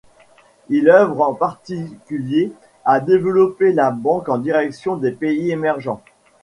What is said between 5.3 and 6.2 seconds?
émergents.